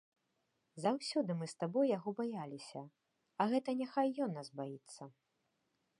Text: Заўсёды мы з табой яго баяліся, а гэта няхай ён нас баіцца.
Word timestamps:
Заўсёды 0.85 1.31
мы 1.41 1.45
з 1.51 1.55
табой 1.63 1.91
яго 1.97 2.09
баяліся, 2.21 2.81
а 3.45 3.47
гэта 3.55 3.69
няхай 3.83 4.07
ён 4.27 4.31
нас 4.39 4.47
баіцца. 4.63 5.03